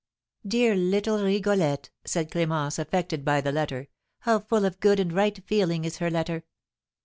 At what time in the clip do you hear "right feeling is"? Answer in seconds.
5.13-5.97